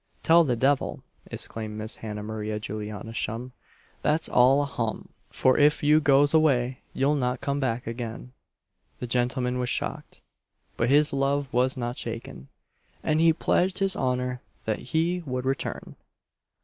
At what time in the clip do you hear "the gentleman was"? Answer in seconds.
8.99-9.69